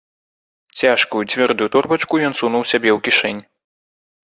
Цяжкую, 0.79 1.21
цвёрдую 1.33 1.67
торбачку 1.77 2.13
ён 2.31 2.37
сунуў 2.41 2.67
сабе 2.73 2.89
ў 2.97 3.07
кішэнь. 3.09 3.41